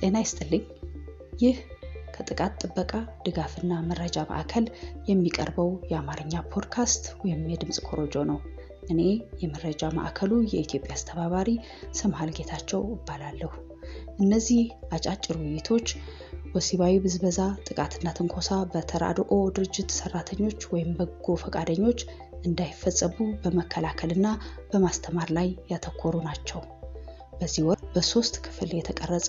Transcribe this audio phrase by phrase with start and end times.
[0.00, 0.62] ጤና ይስጥልኝ።
[1.42, 1.56] ይህ
[2.14, 2.92] ከጥቃት ጥበቃ
[3.24, 4.64] ድጋፍና መረጃ ማዕከል
[5.10, 8.38] የሚቀርበው የአማርኛ ፖድካስት ወይም የድምፅ ኮሮጆ ነው።
[8.90, 9.00] እኔ
[9.42, 11.48] የመረጃ ማዕከሉ የኢትዮጵያ አስተባባሪ
[12.00, 13.50] ሰምሃል ጌታቸው እባላለሁ።
[14.18, 14.62] እነዚህ
[14.96, 15.86] አጫጭር ውይይቶች
[16.54, 22.00] ወሲባዊ ብዝበዛ፣ ጥቃትና ትንኮሳ በተራድኦ ድርጅት ሰራተኞች ወይም በጎ ፈቃደኞች
[22.44, 24.26] እንዳይፈጸሙ በመከላከልና
[24.70, 26.60] በማስተማር ላይ ያተኮሩ ናቸው።
[27.40, 29.28] በዚህ ወር በሶስት ክፍል የተቀረጸ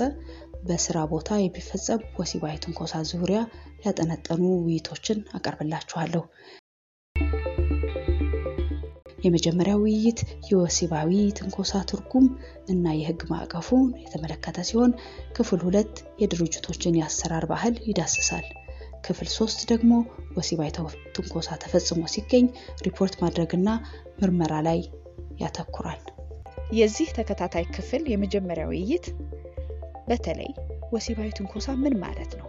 [0.64, 3.39] በስራ ቦታ የሚፈጸም ወሲባዊ ትንኮሳ ዙሪያ
[3.86, 6.24] ያጠነጠኑ ውይይቶችን አቀርብላችኋለሁ።
[9.25, 10.19] የመጀመሪያው ውይይት
[10.50, 12.25] የወሲባዊ ትንኮሳ ትርጉም
[12.68, 14.92] እና የሕግ ማዕቀፉን የተመለከተ ሲሆን
[15.38, 18.47] ክፍል ሁለት የድርጅቶችን የአሰራር ባህል ይዳስሳል።
[19.05, 19.91] ክፍል ሶስት ደግሞ
[20.38, 20.71] ወሲባዊ
[21.16, 22.47] ትንኮሳ ተፈጽሞ ሲገኝ
[22.88, 23.69] ሪፖርት ማድረግና
[24.19, 24.82] ምርመራ ላይ
[25.39, 26.02] ያተኩራል።
[26.74, 29.05] የዚህ ተከታታይ ክፍል የመጀመሪያ ውይይት
[30.11, 30.50] በተለይ
[30.93, 32.47] ወሲባዊ ትንኮሳ ምን ማለት ነው፣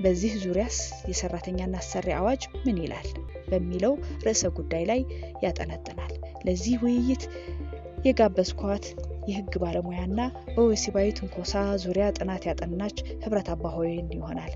[0.00, 0.78] በዚህ ዙሪያስ
[1.10, 3.08] የሰራተኛና አሰሪ አዋጅ ምን ይላል
[3.48, 5.00] በሚለው ርዕሰ ጉዳይ ላይ
[5.44, 6.12] ያጠነጥናል።
[6.46, 7.22] ለዚህ ውይይት
[8.06, 8.84] የጋበዝኳት
[9.28, 10.20] የህግ ባለሙያና
[10.54, 14.52] በወሲባዊ ትንኮሳ ዙሪያ ጥናት ያጠናች ህብረት አባሆይን ይሆናል።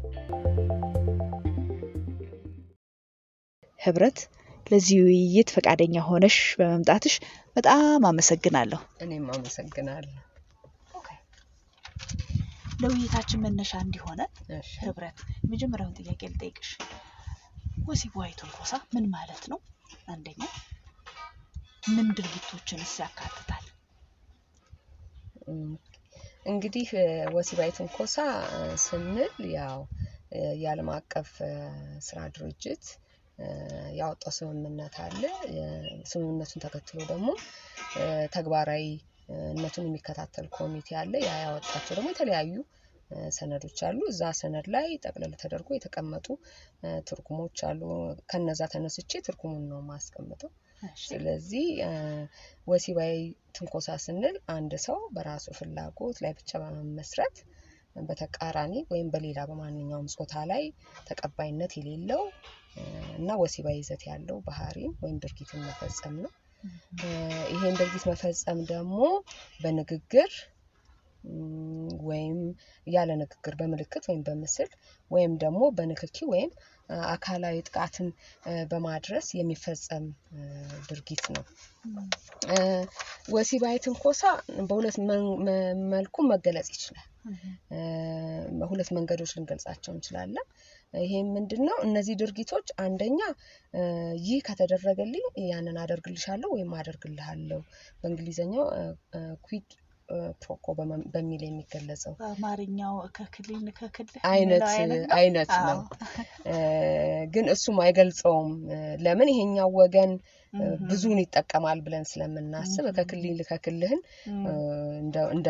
[3.80, 4.18] ህብረት
[4.66, 7.14] ለዚህ ውይይት ፈቃደኛ ሆነሽ በመምጣትሽ
[7.56, 10.14] በጣም አመሰግናለሁ። እኔም አመሰግናለሁ።
[12.82, 14.20] ለውይይታችን መነሻ እንዲሆነ
[14.78, 16.70] ህብረት የመጀመሪያውን ጥያቄ ልጠይቅሽ።
[17.86, 19.58] ወሲባዊ ትንኮሳ ምን ማለት ነው?
[20.08, 20.40] አንደኛ
[21.82, 23.64] ምን ድርጊቶችንስ ያካትታል?
[26.46, 26.88] እንግዲህ
[27.34, 28.16] ወሲባዊ ትንኮሳ
[28.84, 29.18] ስንል
[29.54, 29.80] ያው
[30.60, 31.30] የዓለም አቀፍ
[32.06, 32.84] ስራ ድርጅት
[33.98, 35.22] ያወጣው ስምምነት አለ።
[36.10, 37.28] ስምምነቱን ተከትሎ ደግሞ
[38.34, 38.84] ተግባራዊ
[39.32, 42.54] እ፣ ነቱን የሚከታተል ኮሚቴ አለ። ያ ያወጣቸው ደግሞ የተለያዩ
[43.32, 46.26] ሰነዶች አሉ። እዛ ሰነድ ላይ ጠቅለል ተደርጎ የተቀመጡ
[47.08, 47.80] ትርጉሞች አሉ።
[48.30, 50.50] ከነዛ ተነስቼ ትርጉሙን ነው ማስቀምጠው።
[51.02, 51.66] ስለዚህ
[52.66, 53.12] ወሲባዊ
[53.56, 57.36] ትንኮሳ ስንል አንድ ሰው በራሱ ፍላጎት ላይ ብቻ በመመስረት
[58.02, 60.62] በተቃራኒ ወይም በሌላ በማንኛውም ጾታ ላይ
[61.08, 62.22] ተቀባይነት የሌለው
[63.18, 66.32] እና ወሲባዊ ይዘት ያለው ባህሪን ወይም ድርጊትን መፈጸም ነው።
[67.52, 68.98] ይሄን ድርጊት መፈጸም ደግሞ
[69.60, 70.32] በንግግር
[72.06, 72.38] ወይም
[72.86, 74.70] ያለ ንግግር በምልክት ወይም በምስል
[75.10, 76.50] ወይም ደግሞ በንክኪ ወይም
[77.10, 78.08] አካላዊ ጥቃትን
[78.70, 80.06] በማድረስ የሚፈጸም
[80.88, 81.44] ድርጊት ነው።
[83.28, 84.22] ወሲባዊ ትንኮሳ
[84.68, 84.96] በሁለት
[85.92, 87.08] መልኩ መገለጽ ይችላል።
[88.60, 90.46] በሁለት መንገዶች ልንገልጻቸው እንችላለን።
[90.94, 91.76] ይሄም ምንድን ነው?
[91.84, 93.20] እነዚህ ድርጊቶች አንደኛ
[94.24, 97.60] ይህ ከተደረገልኝ ያንን አደርግልሻለሁ ወይም አደርግልሃለሁ
[98.00, 98.66] በእንግሊዝኛው
[99.44, 99.68] ኩዊድ
[100.40, 100.66] ፕሮኮ
[101.12, 104.64] በሚል የሚገለጸው በአማርኛው ከክልል ከክልል አይነት?
[105.16, 105.78] አይነት ነው።
[107.32, 108.50] ግን እሱም አይገልጸውም።
[109.00, 110.12] ለምን ይሄኛው ወገን
[110.88, 112.86] ብዙውን ይጠቀማል ብለን ስለምናስብ.
[112.96, 114.52] ከክልል ከክልህን እም፣ እ፣
[114.98, 115.48] እንደ እንደ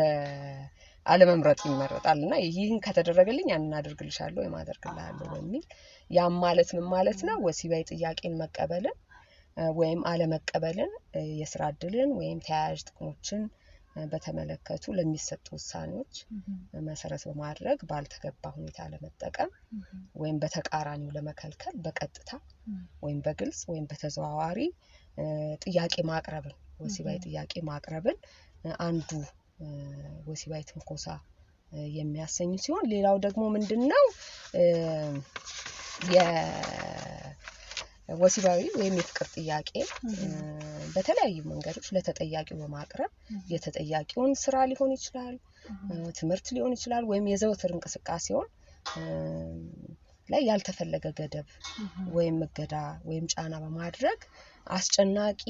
[1.05, 5.65] አለመምረጥ ይመረጣል እና ይህን ከተደረገልኝ ያንን አደርግልሻለሁ ወይም አደርግልሃለሁ በሚል
[6.11, 7.37] ያም ማለት ምን ማለት ነው?
[7.45, 8.97] ወሲባዊ ጥያቄን መቀበልን
[9.75, 10.91] ወይም አለመቀበልን
[11.39, 13.41] የስራ እድልን ወይም ተያያዥ ጥቅሞችን
[14.05, 16.13] በተመለከቱ ለሚሰጡ ውሳኔዎች
[16.87, 19.51] መሰረት በማድረግ ባልተገባ ሁኔታ ለመጠቀም
[20.21, 22.31] ወይም በተቃራኒው ለመከልከል በቀጥታ
[23.05, 24.59] ወይም በግልጽ ወይም በተዘዋዋሪ
[25.65, 27.17] ጥያቄ ማቅረብን ወሲባዊ.
[27.25, 28.17] ጥያቄ ማቅረብን
[28.81, 29.09] አንዱ
[30.27, 31.05] ወሲባዊ ትንኮሳ
[31.95, 34.03] የሚያሰኝ ሲሆን ሌላው ደግሞ ምንድን ነው
[38.09, 39.71] የወሲባዊ ወይም የፍቅር ጥያቄ
[40.95, 43.11] በተለያዩ መንገዶች ለተጠያቂው በማቅረብ
[43.53, 45.35] የተጠያቂውን ስራ ሊሆን ይችላል
[46.17, 48.49] ትምህርት ሊሆን ይችላል ወይም የዘወትር እንቅስቃሴውን
[50.29, 51.47] ላይ ያልተፈለገ ገደብ
[52.13, 52.75] ወይም እገዳ
[53.07, 54.19] ወይም ጫና በማድረግ
[54.67, 55.41] አስጨናቂ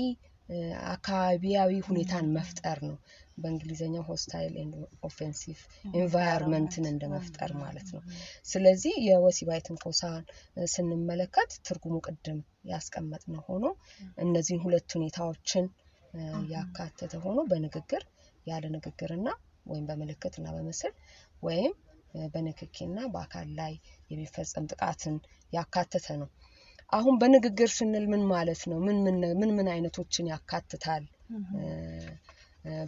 [0.94, 2.96] አካባቢያዊ ሁኔታን መፍጠር ነው።
[3.38, 4.54] በእንግሊዝኛው hostile
[5.08, 5.60] offensive
[5.94, 8.02] environment ን እንደ መፍጠር ማለት ነው።
[8.46, 10.24] ስለዚህ የወሲባዊ ትንኮሳን
[10.74, 12.40] ስንመለከት ትርጉሙ ቅድም
[12.72, 13.66] ያስቀመጥነው ሆኖ
[14.26, 15.68] እነዚህን ሁለት ሁኔታዎችን
[16.54, 18.04] ያካተተ ሆኖ በንግግር
[18.48, 19.28] ያለ ንግግርና
[19.70, 20.94] ወይም በምልክት እና በምስል
[21.44, 21.74] ወይም
[22.34, 23.74] በንክኪና በአካል ላይ
[24.12, 25.16] የሚፈጸም ጥቃትን
[25.54, 26.30] ያካተተ ነው።
[26.90, 28.78] አሁን በንግግር ስንል ምን ማለት ነው?
[28.80, 28.98] ምን
[29.58, 31.04] ምን አይነቶችን ያካትታል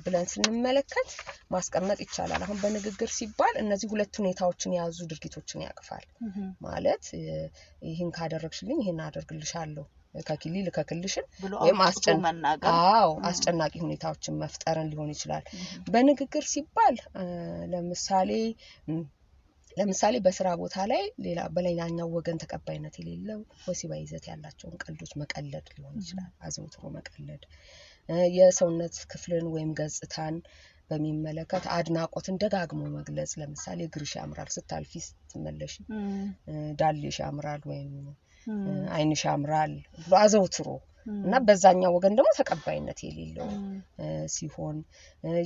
[0.04, 1.10] ብለን ስንመለከት
[1.52, 6.06] ማስቀመጥ ይቻላል። አሁን በንግግር ሲባል እነዚህ ሁለት ሁኔታዎችን የያዙ ድርጊቶችን ያቅፋል።
[6.66, 7.06] ማለት
[7.90, 9.86] ይህን ካደረግሽልኝ ይህን አደርግልሻለሁ
[10.28, 11.26] ከኪሊ ልከክልሽን
[11.64, 11.80] ወይም
[12.92, 15.44] አዎ አስጨናቂ ሁኔታዎችን መፍጠርን ሊሆን ይችላል።
[15.88, 16.96] በንግግር ሲባል
[17.74, 18.32] ለምሳሌ
[19.78, 25.98] ለምሳሌ በስራ ቦታ ላይ ሌላ በሌላኛው ወገን ተቀባይነት የሌለው ወሲባዊ ይዘት ያላቸውን ቀልዶች መቀለድ ሊሆን
[26.02, 27.44] ይችላል። አዘውትሮ መቀለድ
[28.36, 30.36] የሰውነት ክፍልን ወይም ገጽታን
[30.90, 35.74] በሚመለከት አድናቆትን ደጋግሞ መግለጽ። ለምሳሌ እግርሽ ያምራል ስታልፊ ስትመለሽ
[36.82, 37.94] ዳሌሽ ያምራል ወይም
[38.96, 39.72] ዓይንሽ ያምራል
[40.04, 40.68] ብሎ አዘውትሮ
[41.18, 43.50] እና በዛኛው ወገን ደግሞ ተቀባይነት የሌለው
[44.36, 44.78] ሲሆን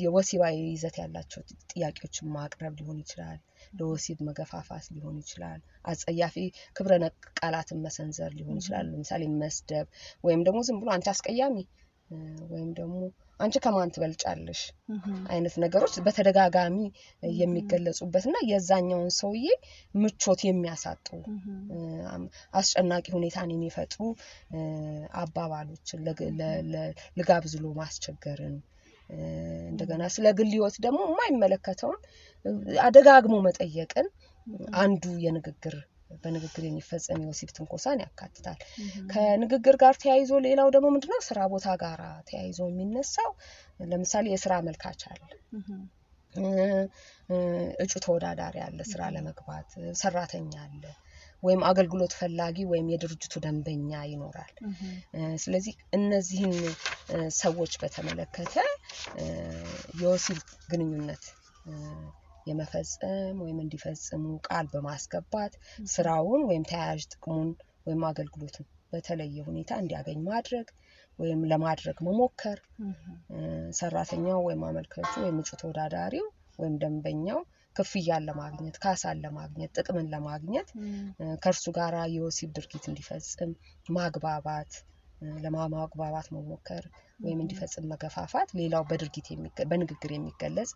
[0.03, 1.41] የወሲባዊ ይዘት ያላቸው
[1.71, 3.39] ጥያቄዎችን ማቅረብ ሊሆን ይችላል።
[3.73, 6.35] ለወሲብ መገፋፋት ሊሆን ይችላል። አጸያፊ
[6.77, 9.87] ክብረ ነክ ቃላትን መሰንዘር ሊሆን ይችላል። ለምሳሌ መስደብ
[10.23, 11.57] ወይም ደግሞ ዝም ብሎ አንቺ አስቀያሚ
[12.51, 12.95] ወይም ደግሞ
[13.39, 14.61] አንቺ ከማን ትበልጫለሽ?
[15.31, 16.77] አይነት ነገሮች በተደጋጋሚ
[17.23, 19.45] የሚገለጹበት እና የዛኛውን ሰውዬ
[19.95, 21.07] ምቾት የሚያሳጡ
[22.53, 24.01] አስጨናቂ ሁኔታን የሚፈጥሩ
[25.21, 28.57] አባባሎችን ለግ- ለ- ለ- ልጋብዝ ብሎ ማስቸገርን
[29.69, 31.99] እንደገና ስለ ግል ሕይወት ደግሞ የማይመለከተውን
[32.83, 34.07] አደጋግሞ መጠየቅን
[34.79, 35.77] አንዱ የንግግር
[36.23, 38.59] በንግግር የሚፈጸም የወሲብ ትንኮሳን ያካትታል።
[39.11, 41.21] ከንግግር ጋር ተያይዞ ሌላው ደግሞ ምንድነው?
[41.27, 43.29] ስራ ቦታ ጋር ተያይዞ የሚነሳው
[43.91, 45.21] ለምሳሌ የስራ አመልካች አለ።
[47.83, 49.69] እጩ ተወዳዳሪ አለ፣ ስራ ለመግባት
[50.01, 50.83] ሰራተኛ አለ፣
[51.43, 54.53] ወይም አገልግሎት ፈላጊ ወይም የድርጅቱ ደንበኛ ይኖራል።
[55.43, 56.55] ስለዚህ እነዚህን
[57.39, 58.55] ሰዎች በተመለከተ
[60.01, 60.39] የወሲብ
[60.71, 61.23] ግንኙነት
[62.49, 65.53] የመፈጸም ወይም እንዲፈጽሙ ቃል በማስገባት
[65.93, 67.49] ስራውን ወይም ተያያዥ ጥቅሙን
[67.87, 70.67] ወይም አገልግሎቱን በተለየ ሁኔታ እንዲያገኝ ማድረግ
[71.19, 72.59] ወይም ለማድረግ መሞከር
[73.79, 76.27] ሰራተኛው ወይም አመልካቹ ወይም እጩ ተወዳዳሪው
[76.59, 77.39] ወይም ደንበኛው
[77.75, 80.69] ክፍያን ለማግኘት ካሳን ለማግኘት ጥቅምን ለማግኘት
[81.43, 83.51] ከእርሱ ጋር የወሲብ ድርጊት እንዲፈጽም
[83.89, 84.71] ማግባባት
[85.45, 86.83] ለማግባባት መሞከር
[87.19, 89.27] ወይም እንዲፈጽም መገፋፋት ሌላው በድርጊት
[89.71, 90.71] በንግግር የሚገለጽ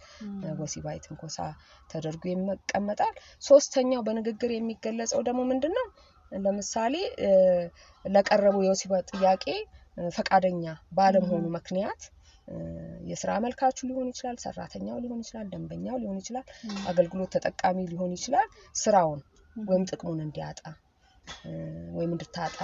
[0.61, 1.37] ወሲባዊ ትንኮሳ
[1.89, 5.87] ተደርጎ ይቀመጣል። ሶስተኛው በንግግር የሚገለጸው ደግሞ ምንድን ነው?
[6.31, 6.95] ለምሳሌ
[8.05, 9.45] ለቀረበው የወሲብ ጥያቄ
[10.11, 10.63] ፈቃደኛ
[10.97, 12.01] ባለመሆኑ ምክንያት
[13.09, 16.45] የስራ አመልካቹ ሊሆን ይችላል፣ ሰራተኛው ሊሆን ይችላል፣ ደንበኛው ሊሆን ይችላል፣
[16.87, 19.21] አገልግሎት ተጠቃሚ ሊሆን ይችላል። ስራውን
[19.55, 20.61] ወይም ጥቅሙን እንዲያጣ
[21.95, 22.57] ወይም እንድታጣ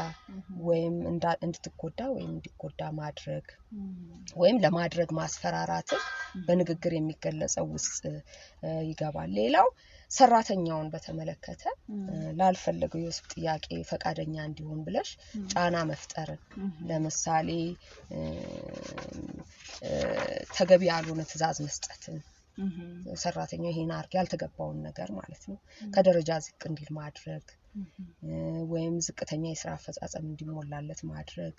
[0.67, 0.95] ወይም
[1.41, 3.45] እንድትጎዳ ወይም እንዲጎዳ ማድረግ
[4.35, 6.01] ወይም ለማድረግ ማስፈራራትን
[6.47, 7.99] በንግግር የሚገለጸው ውስጥ
[8.89, 9.67] ይገባል። ሌላው
[10.11, 11.63] ሰራተኛውን በተመለከተ
[12.39, 15.09] ላልፈለገው የወሲብ ጥያቄ ፈቃደኛ እንዲሆን ብለሽ
[15.51, 16.41] ጫና መፍጠርን
[16.89, 17.49] ለምሳሌ
[20.57, 22.17] ተገቢ ያልሆነ ትዕዛዝ መስጠትን
[23.21, 25.57] ሰራተኛው ይሄን አርግ ያልተገባውን ነገር ማለት ነው።
[25.91, 27.45] ከደረጃ ዝቅ እንዲል ማድረግ
[28.71, 31.55] ወይም ዝቅተኛ የስራ አፈጻጸም እንዲሞላለት ማድረግ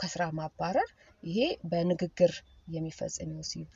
[0.00, 0.90] ከስራ ማባረር
[1.22, 1.38] ይሄ
[1.70, 2.32] በንግግር
[2.74, 3.70] የሚፈጸም የወሲብ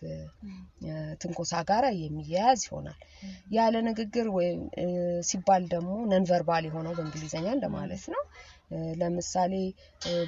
[1.22, 2.98] ትንኮሳ ጋራ የሚያያዝ ይሆናል።
[3.56, 4.60] ያለ ንግግር ወይም
[5.28, 8.22] ሲባል ደግሞ ነንቨርባል የሆነው በእንግሊዝኛ እንደማለት ነው።
[9.00, 9.54] ለምሳሌ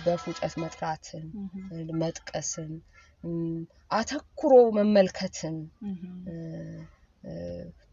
[0.05, 1.27] በፉጨት መጥራትን፣
[2.01, 2.73] መጥቀስን፣
[3.91, 5.57] አተኩሮ መመልከትን።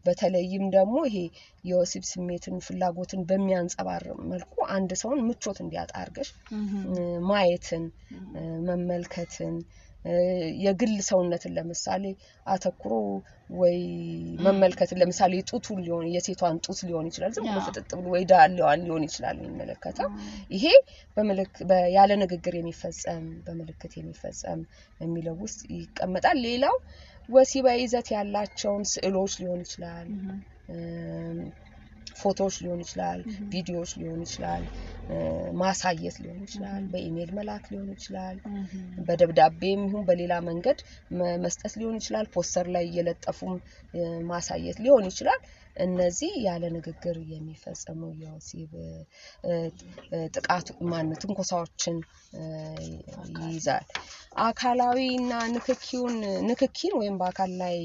[0.04, 1.16] በተለይም ደግሞ ይሄ
[1.64, 6.30] የወሲብ ስሜትን ፍላጎትን በሚያንጸባርቅ መልኩ አንድ ሰውን ምቾት እንዲያጣ አድርገሽ
[7.28, 7.84] ማየትን
[8.68, 9.56] መመልከትን
[10.64, 12.04] የግል ሰውነትን ለምሳሌ
[12.46, 12.92] አተኩሮ
[13.54, 13.76] ወይ
[14.38, 19.04] መመልከትን ለምሳሌ ጡቱን ሊሆን የሴቷን ጡት ሊሆን ይችላል። ዝም ብሎ ፍጥጥ ብሎ ወይ ዳሌዋን ሊሆን
[19.08, 20.10] ይችላል የሚመለከተው
[20.50, 20.64] ይሄ
[21.96, 24.62] ያለ ንግግር የሚፈጸም በምልክት የሚፈጸም
[25.00, 26.76] የሚለው ውስጥ ይቀመጣል። ሌላው
[27.28, 30.08] ወሲባዊ ይዘት ያላቸውን ስዕሎች ሊሆን ይችላል
[32.20, 33.20] ፎቶዎች ሊሆን ይችላል፣
[33.52, 34.64] ቪዲዮዎች ሊሆን ይችላል፣
[35.60, 38.36] ማሳየት ሊሆን ይችላል፣ በኢሜይል መላክ ሊሆን ይችላል፣
[39.06, 40.78] በደብዳቤም ይሁን በሌላ መንገድ
[41.44, 43.54] መስጠት ሊሆን ይችላል፣ ፖስተር ላይ እየለጠፉም
[44.30, 45.40] ማሳየት ሊሆን ይችላል።
[45.80, 48.72] እነዚህ ያለ ንግግር የሚፈጸሙ የወሲብ
[50.34, 51.96] ጥቃቱ ማን ትንኮሳዎችን
[53.36, 53.86] ይይዛል።
[54.44, 56.16] አካላዊና ንክኪውን
[56.48, 57.78] ንክኪን ወይም በአካል ላይ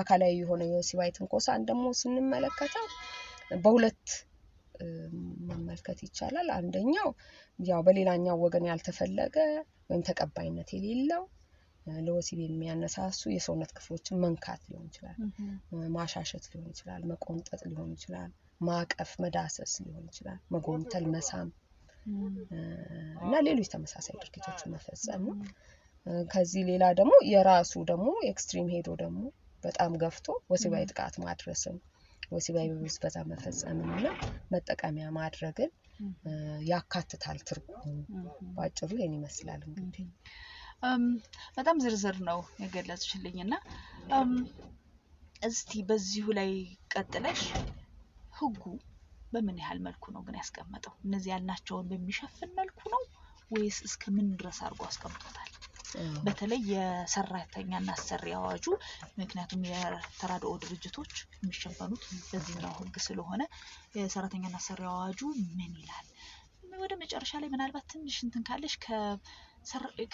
[0.00, 2.86] አካላዊ የሆነ የወሲባዊ ትንኮሳን ደግሞ ስንመለከተው
[3.60, 4.04] በሁለት
[5.50, 7.08] መመልከት ይቻላል። አንደኛው
[7.58, 9.36] ያው በሌላኛው ወገን ያልተፈለገ
[9.90, 11.22] ወይም ተቀባይነት የሌለው
[12.00, 15.18] ለወሲብ የሚያነሳሱ የሰውነት ክፍሎችን መንካት ሊሆን ይችላል፣
[15.96, 21.48] ማሻሸት ሊሆን ይችላል፣ መቆንጠጥ ሊሆን ይችላል፣ ማቀፍ፣ መዳሰስ ሊሆን ይችላል፣ መጎንተል፣ መሳም
[23.22, 25.36] እና ሌሎች ተመሳሳይ ድርጊቶችን መፈጸም ነው።
[26.28, 29.22] ከዚህ ሌላ ደግሞ የራሱ ደግሞ extreme ሄዶ ደግሞ
[29.64, 31.76] በጣም ገፍቶ ወሲባዊ ጥቃት ማድረስን
[32.32, 34.06] ወሲባዊ ብዝበዛ መፈጸምን እና
[34.50, 35.70] መጠቀሚያ ማድረግን
[36.70, 37.84] ያካትታል ትርጉሙ።
[38.54, 40.06] በአጭሩ ይህን ይመስላል እንግዲህ።
[41.56, 43.54] በጣም ዝርዝር ነው የገለጽሽልኝ እና
[45.42, 46.50] እስቲ በዚሁ ላይ
[46.94, 47.42] ቀጥለሽ
[48.32, 48.62] ህጉ
[49.32, 50.94] በምን ያህል መልኩ ነው ግን ያስቀመጠው?
[51.06, 53.02] እነዚህ ያልናቸውን በሚሸፍን መልኩ ነው
[53.50, 55.50] ወይስ እስከ ምን ድረስ አድርጎ አስቀምጦታል?
[56.24, 58.64] በተለይ የሰራተኛና አሰሪ አዋጁ
[59.20, 63.42] ምክንያቱም የተራድኦ ድርጅቶች የሚሸፈኑት በዚህኛው ህግ ስለሆነ
[63.96, 65.20] የሰራተኛና አሰሪ አዋጁ
[65.52, 66.06] ምን ይላል?
[66.76, 68.74] ወደ መጨረሻ ላይ ምናልባት ትንሽ እንትን ካለሽ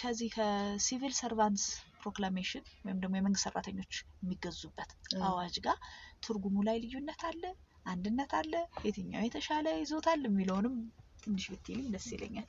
[0.01, 1.65] ከዚህ ከ civil servants
[1.99, 3.91] proclamation ወይም ደግሞ የመንግስት ሰራተኞች
[4.21, 4.89] የሚገዙበት
[5.27, 5.77] አዋጅ ጋር
[6.25, 7.43] ትርጉሙ ላይ ልዩነት አለ?
[7.85, 8.53] አንድነት አለ?
[8.85, 10.75] የትኛው የተሻለ ይዞታል የሚለውንም
[11.23, 12.47] ትንሽ ብትይልኝ ደስ ይለኛል።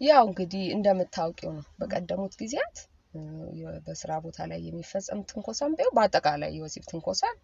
[0.00, 2.76] ያው እንግዲህ እንደምታውቂው ነው በቀደሙት ጊዜያት
[3.86, 7.36] በስራ ቦታ ላይ የሚፈጸም ትንኮሳም ቢሆን በአጠቃላይ የወሲብ ትንኮሳን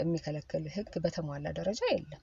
[0.00, 2.22] የሚከለክል ህግ በተሟላ ደረጃ የለም።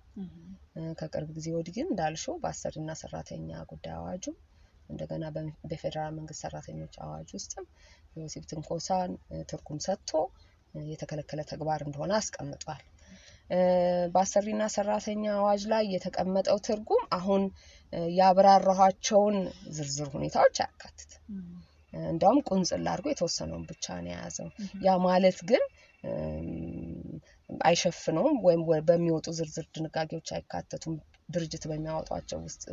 [0.99, 4.25] ከቅርብ ጊዜ ወዲህ ግን እንዳልሽው በአሰሪና ሰራተኛ ጉዳይ አዋጁ
[4.89, 5.23] እንደገና
[5.65, 7.65] በፌዴራል መንግስት ሰራተኞች አዋጅ ውስጥም
[8.15, 9.11] የወሲብ ትንኮሳን
[9.49, 10.11] ትርጉም ሰጥቶ
[10.89, 12.81] የተከለከለ ተግባር እንደሆነ አስቀምጧል።
[14.13, 17.43] በአሰሪና ሰራተኛ አዋጅ ላይ የተቀመጠው ትርጉም አሁን
[18.19, 19.37] ያብራራኋቸውን
[19.77, 21.23] ዝርዝር ሁኔታዎች አያካትትም።
[21.93, 24.49] እንዲያውም ቁንጽል አድርጎ የተወሰነውን ብቻ ነው የያዘው።
[24.85, 25.63] ያ ማለት ግን
[27.49, 30.97] አይሸፍነውም ወይም በሚወጡ ዝርዝር ድንጋጌዎች አይካተቱም።
[31.29, 32.63] ድርጅት በሚያወጧቸው ውስጥ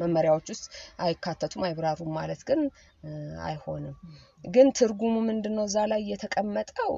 [0.00, 0.66] መመሪያዎች ውስጥ
[1.06, 2.60] አይካተቱም፣ አይብራሩም ማለት ግን
[3.46, 3.96] አይሆንም።
[4.44, 5.64] ግን ትርጉሙ ምንድን ነው?
[5.68, 6.92] እዛ ላይ የተቀመጠው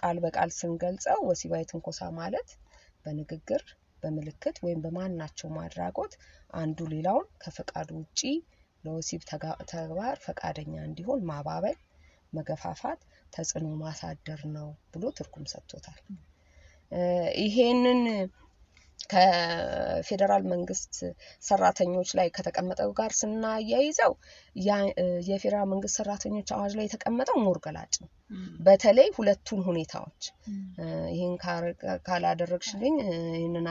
[0.00, 2.50] ቃል በቃል ስንገልጸው ወሲባዊ ትንኮሳ ማለት
[3.04, 3.62] በንግግር
[4.02, 6.12] በምልክት ወይም በማናቸውም አድራጎት
[6.54, 8.20] አንዱ ሌላውን ከፈቃዱ ውጪ
[8.84, 9.22] ለወሲብ
[9.72, 11.76] ተግባር ፈቃደኛ እንዲሆን ማባበል፣
[12.32, 13.00] መገፋፋት፣
[13.32, 16.00] ተጽዕኖ ማሳደር ነው ብሎ ትርጉም ሰጥቶታል።
[17.44, 18.00] ይሄንን
[19.10, 20.94] ከፌዴራል መንግስት
[21.42, 24.12] ሰራተኞች ላይ ከተቀመጠው ጋር ስናያይዘው
[25.28, 28.10] የፌዴራል መንግስት ሰራተኞች አዋጅ ላይ የተቀመጠው more ገላጭ ነው።
[28.60, 30.22] በተለይ ሁለቱን ሁኔታዎች
[31.14, 31.34] ይህን
[32.06, 32.96] ካላደረግሽልኝ
[33.36, 33.70] ይህንና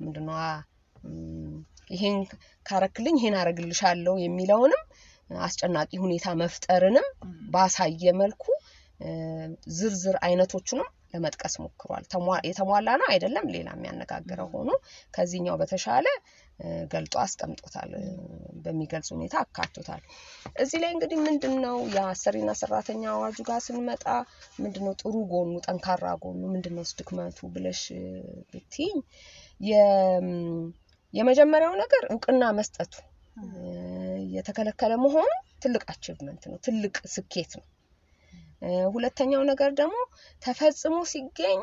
[0.00, 0.38] ምንድነው
[1.90, 2.16] ይሄን
[2.66, 4.82] ካረክልኝ ይሄን አረግልሻለሁ የሚለውንም
[5.40, 7.06] አስጨናቂ ሁኔታ መፍጠርንም
[7.50, 8.44] ባሳየ መልኩ
[9.76, 12.04] ዝርዝር አይነቶቹንም ለመጥቀስ ሞክሯል።
[12.48, 14.70] የተሟላ ነው አይደለም፣ ሌላ የሚያነጋግረው ሆኖ
[15.14, 16.06] ከዚህኛው በተሻለ
[16.92, 17.90] ገልጦ አስቀምጦታል።
[18.64, 20.02] በሚገልጽ ሁኔታ አካቶታል።
[20.56, 24.04] እዚህ ላይ እንግዲህ ምንድን ነው የአሰሪና ሰራተኛ አዋጁ ጋር ስንመጣ
[24.58, 27.82] ምንድን ነው ጥሩ ጎኑ፣ ጠንካራ ጎኑ ምንድን ነው ድክመቱ ብለሽ
[28.50, 28.98] ብትይኝ
[31.14, 32.94] የመጀመሪያው ነገር እውቅና መስጠቱ
[34.32, 35.28] የተከለከለ መሆኑ
[35.62, 37.66] ትልቅ achievement ነው፣ ትልቅ ስኬት ነው።
[38.92, 39.96] ሁለተኛው ነገር ደግሞ
[40.42, 41.60] ተፈጽሞ ሲገኝ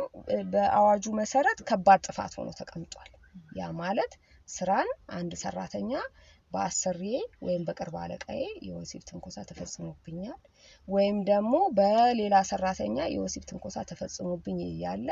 [0.54, 3.10] በአዋጁ መሰረት ከባድ ጥፋት ሆኖ ተቀምጧል።
[3.60, 4.14] ያ ማለት
[4.50, 5.92] ስራን አንድ ሰራተኛ
[6.52, 10.38] በአሰሪዬ ወይም በቅርብ አለቃዬ የወሲብ ትንኮሳ ተፈጽሞብኛል
[10.88, 15.08] ወይም ደግሞ በሌላ ሰራተኛ የወሲብ ትንኮሳ ተፈጽሞብኝ እያለ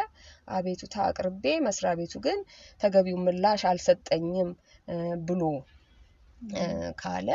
[0.58, 2.40] አቤቱታ አቅርቤ መስሪያ ቤቱ ግን
[2.82, 4.52] ተገቢው ምላሽ አልሰጠኝም
[5.28, 5.44] ብሎ
[7.02, 7.30] ካለ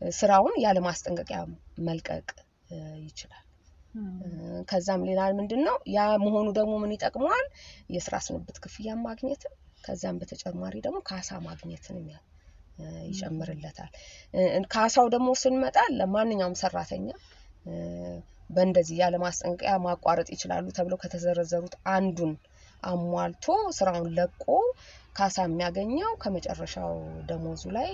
[0.00, 1.40] ስራውን ያለ ማስጠንቀቂያ
[1.86, 2.28] መልቀቅ
[3.04, 3.44] ይችላል።
[4.68, 7.46] ከዛም ሌላ ምንድን ነው ያ መሆኑ ደግሞ ምን ይጠቅመዋል?
[7.94, 12.06] የስራ ስንብት ክፍያ ማግኘትን ከዛም በተጨማሪ ደግሞ ካሳ ማግኘትንም
[13.08, 13.90] ይጨምርለታል።
[14.72, 17.08] ካሳው ደግሞ ስንመጣ ለማንኛውም ሰራተኛ
[18.50, 22.32] በእንደዚህ ያለ ማስጠንቀቂያ ማቋረጥ ይችላሉ ተብለው ከተዘረዘሩት አንዱን
[22.82, 23.46] አሟልቶ
[23.78, 24.44] ስራውን ለቆ
[25.16, 26.94] ካሳ የሚያገኘው ከመጨረሻው
[27.28, 27.90] ደሞዙ ላይ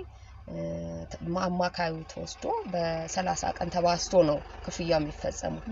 [1.46, 5.62] አማካዩ ተወስዶ በሰላሳ ቀን ተባስቶ ነው ክፍያው የሚፈጸመው።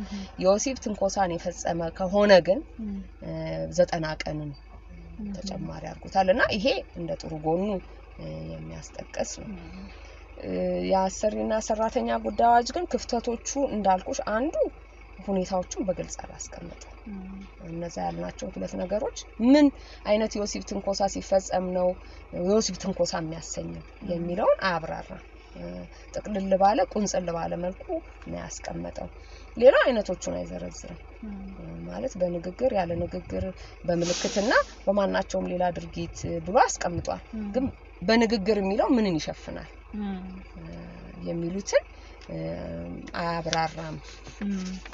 [0.42, 2.60] የወሲብ ትንኮሳን የፈጸመ ከሆነ ግን
[3.76, 4.50] ዘጠና ቀንን
[5.34, 6.66] ተጨማሪ አድርጎታል እና ይሄ
[6.98, 7.62] እንደ ጥሩ ጎኑ
[8.52, 9.50] የሚያስጠቅስ ነው።
[10.90, 14.54] የአሰሪና ሰራተኛ ጉዳይ አዋጅ ግን ክፍተቶቹ እንዳልኩሽ አንዱ
[15.18, 16.94] ሁኔታዎቹን በግልጽ አላስቀመጠም።
[17.68, 19.66] እነዛ ያልናቸው ሁለት ነገሮች ምን
[20.06, 21.88] አይነት የወሲብ ትንኮሳ ሲፈጸም ነው
[22.32, 25.22] የወሲብ ትንኮሳ የሚያሰኘው የሚለውን አያብራራም።
[26.14, 27.84] ጥቅልል ባለ ቁንጽል ባለ መልኩ
[28.26, 29.08] ነው ያስቀመጠው።
[29.56, 31.00] ሌላ አይነቶቹን አይዘረዝርም።
[31.88, 33.44] ማለት በንግግር ያለ ንግግር፣
[33.84, 34.52] በምልክትና
[34.86, 37.22] በማናቸውም ሌላ ድርጊት ብሎ አስቀምጧል።
[37.54, 37.66] ግን
[38.02, 39.70] በንግግር የሚለው ምንን ይሸፍናል
[41.24, 41.84] የሚሉትን
[43.20, 43.96] አያብራራም።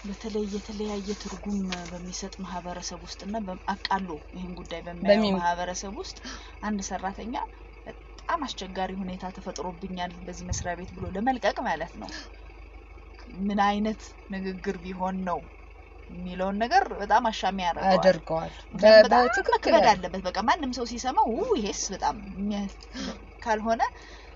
[0.04, 1.58] በተለይ የተለያየ ትርጉም
[1.90, 3.36] በሚሰጥ ማህበረሰብ ውስጥ እና
[3.74, 6.18] አቃሎ ይህን ጉዳይ በሚያየው ማህበረሰብ ውስጥ
[6.62, 7.34] አንድ ሰራተኛ
[7.86, 12.10] በጣም አስቸጋሪ ሁኔታ ተፈጥሮብኛል በዚህ መስሪያ ቤት ብሎ ለመልቀቅ ማለት ነው
[13.40, 14.02] ምን አይነት
[14.34, 15.40] ንግግር ቢሆን ነው
[16.10, 18.16] የሚለውን ነገር በጣም አሻሚ ያደርገዋል።
[19.46, 22.16] መክበድ አለበት። በቃ ማንም ሰው ሲሰማው ይሄስ በጣም
[23.42, 23.82] ካልሆነ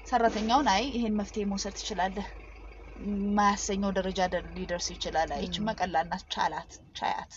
[0.06, 2.26] ሰራተኛውን አይ ይሄን መፍትሄ መውሰድ ትችላለህ
[2.96, 4.20] የማያሰኘው ደረጃ
[4.56, 7.32] ሊደርስ ይችላል። አይ ይችማ ቀላል ናት፣ ቻላት፣ ቻያት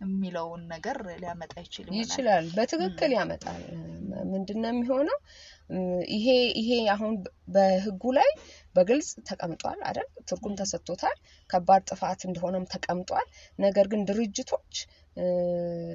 [0.00, 3.62] የሚለውን ነገር ሊያመጣ ይችል ይችላል። በትክክል ያመጣል።
[4.32, 5.18] ምንድን ነው የሚሆነው?
[6.16, 6.26] ይሄ
[6.60, 7.14] ይሄ አሁን
[7.54, 8.28] በህጉ ላይ
[8.76, 10.08] በግልጽ ተቀምጧል አይደል?
[10.28, 11.16] ትርጉም ተሰጥቶታል።
[11.50, 13.26] ከባድ ጥፋት እንደሆነም ተቀምጧል።
[13.58, 14.74] ነገር ግን ድርጅቶች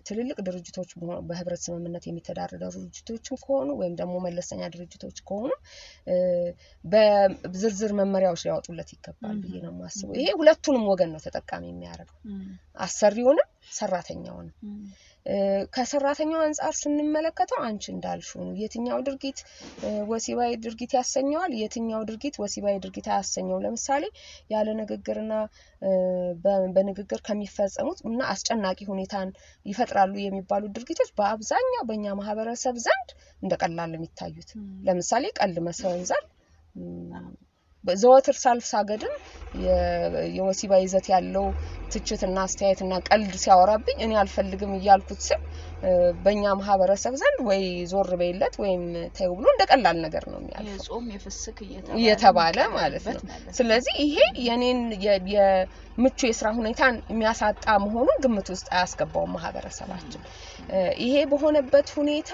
[0.05, 0.91] ትልልቅ ድርጅቶች
[1.29, 5.51] በህብረት ስምምነት የሚተዳደሩ ድርጅቶችም ከሆኑ ወይም ደግሞ መለስተኛ ድርጅቶች ከሆኑ
[6.83, 12.19] በዝርዝር መመሪያዎች ሊያወጡለት ይገባል ብዬ ነው የማስበው። ይሄ ሁለቱንም ወገን ነው ተጠቃሚ የሚያደርገው
[12.81, 14.77] አሰሪውንም ሰራተኛውንም። እም፣
[15.25, 15.33] እ፣
[15.75, 19.39] ከሰራተኛው አንጻር ስንመለከተው አንቺ እንዳልሽው ነው። የትኛው ድርጊት
[20.09, 24.03] ወሲባዊ ድርጊት ያሰኘዋል፣ የትኛው ድርጊት ወሲባዊ ድርጊት አያሰኘውም። ለምሳሌ
[24.49, 25.33] ያለ ንግግርና
[26.75, 29.29] በንግግር ከሚፈጸሙት እና አስጨናቂ ሁኔታን
[29.65, 33.09] ይፈጥራሉ የሚባሉ ድርጊቶች በአብዛኛው በእኛ ማህበረሰብ ዘንድ
[33.41, 34.51] እንደ ቀላል ነው የሚታዩት።
[34.87, 36.23] ለምሳሌ ቀልድ መሰንዘር
[37.83, 39.13] ዘወትር ሳልፍ ሳገድም
[39.53, 39.77] የ-
[40.35, 41.45] የወሲባዊ ይዘት ያለው
[41.91, 45.41] ትችትና አስተያየትና ቀልድ ሲያወራብኝ እኔ አልፈልግም እያልኩት ስል
[46.23, 47.61] በእኛ ማህበረሰብ ዘንድ ወይ
[47.91, 48.83] ዞር በይለት ወይም
[49.15, 50.75] ተይው ብሎ እንደ ቀላል ነገር ነው የሚያልፈው
[51.11, 51.57] የፍስክ
[51.97, 53.21] እየተባለ ማለት ነው።
[53.57, 54.79] ስለዚህ ይሄ የኔን
[55.33, 60.23] የምቹ የስራ ሁኔታን የሚያሳጣ መሆኑን ግምት ውስጥ አያስገባውም ማህበረሰባችን።
[61.03, 62.31] ይሄ በሆነበት ሁኔታ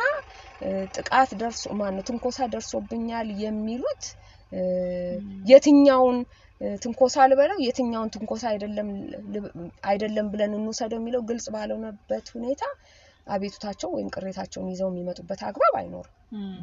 [0.96, 4.06] ጥቃት ደርሶ ማነው ትንኮሳ ደርሶብኛል የሚሉት
[5.51, 6.18] የትኛውን
[6.82, 7.58] ትንኮሳ ልበለው?
[7.66, 8.44] የትኛውን ትንኮሳ
[9.89, 12.63] አይደለም ብለን እንውሰደው የሚለው ግልጽ ባልሆነበት ሁኔታ
[13.27, 16.13] አቤቱታቸው ወይም ቅሬታቸውን ይዘው የሚመጡበት አግባብ አይኖርም።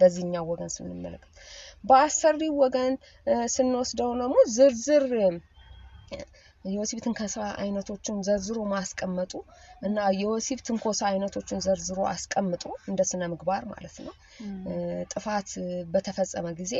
[0.00, 1.32] በዚህኛው ወገን ስንመለከት።
[1.84, 2.94] በአሰሪው ወገን
[3.54, 5.04] ስንወስደው ደግሞ ዝርዝር
[6.64, 9.32] የወሲብ ትንኮሳ አይነቶችን ዘርዝሮ ማስቀመጡ
[9.82, 14.14] እና የወሲብ ትንኮሳ አይነቶችን ዘርዝሮ አስቀምጦ እንደ ስነ ምግባር ማለት ነው
[15.12, 15.50] ጥፋት
[15.92, 16.74] በተፈጸመ ጊዜ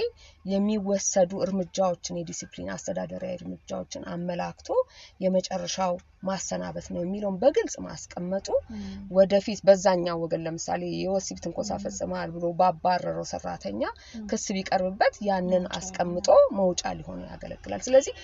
[0.45, 4.71] የሚወሰዱ እርምጃዎችን የዲሲፕሊን አስተዳደራዊ እርምጃዎችን አመላክቶ
[5.25, 5.95] የመጨረሻው
[6.29, 8.47] ማሰናበት ነው የሚለውን በግልጽ ማስቀመጡ
[9.17, 13.83] ወደፊት በዛኛው ወገን ለምሳሌ የወሲብ ትንኮሳ ፈጽመሃል ብሎ ባባረረው ሰራተኛ
[14.31, 18.15] ክስ ቢቀርብበት ያንን አስቀምጦ መውጫ ሊሆን ያገለግላል። ስለዚህ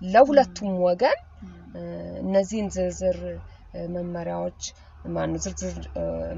[0.00, 1.18] ለሁለቱም ወገን
[2.22, 3.18] እነዚህን ዝርዝር
[3.94, 4.60] መመሪያዎች
[5.08, 5.76] ማነው ዝርዝር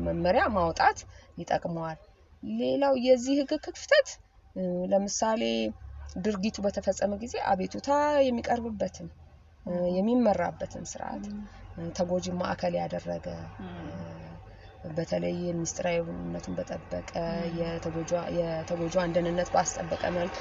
[0.06, 0.98] መመሪያ ማውጣት
[1.38, 1.98] ይጠቅመዋል።
[2.42, 4.08] ሌላው የዚህ ህግ ክፍተት
[4.92, 5.42] ለምሳሌ
[6.16, 7.88] ድርጊቱ በተፈጸመ ጊዜ አቤቱታ
[8.26, 9.08] የሚቀርብበትን
[9.96, 11.24] የሚመራበትን ስርዓት
[11.96, 13.26] ተጎጂ ማዕከል ያደረገ
[14.96, 17.12] በተለይ ሚስጥራዊነቱን በጠበቀ
[17.58, 20.40] የተጎጇ- የተጎጇን ደህንነት ባስጠበቀ መልኩ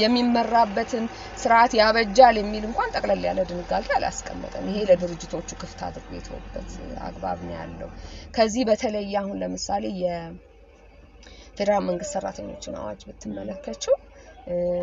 [0.00, 1.04] የሚመራበትን
[1.38, 6.70] ስርዓት ያበጃል የሚል እንኳን ጠቅለል ያለ ድንጋጌ አላስቀመጠም። ይሄ ለድርጅቶቹ ክፍት አድርጎ የተወበት
[7.06, 7.90] አግባብ ነው ያለው።
[8.34, 13.96] ከዚህ በተለይ አሁን ለምሳሌ የፌዴራል መንግስት ሰራተኞችን አዋጅ ብትመለከችው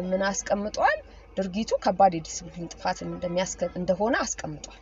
[0.07, 0.97] ምን አስቀምጧል?
[1.37, 2.97] ድርጊቱ ከባድ የዲስፕሊን ጥፋት
[3.77, 4.79] እንደሆነ አስቀምጧል።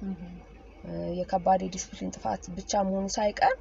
[1.18, 3.54] የከባድ የዲስፕሊን ጥፋት ብቻ መሆኑ ሳይቀር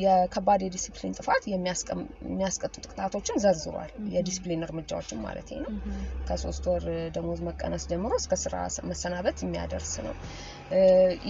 [0.00, 5.72] የከባድ የዲስፕሊን ጥፋት የሚያስቀጡ ቅጣቶችን ዘርዝሯል። የዲስፕሊን እርምጃዎችን ማለት ነው።
[6.28, 6.84] ከሶስት ወር
[7.16, 8.54] ደሞዝ መቀነስ ጀምሮ እስከ ስራ
[8.90, 10.14] መሰናበት የሚያደርስ ነው።